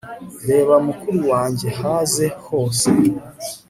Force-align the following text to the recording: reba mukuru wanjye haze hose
reba 0.49 0.75
mukuru 0.85 1.19
wanjye 1.31 1.67
haze 1.79 2.25
hose 2.47 2.87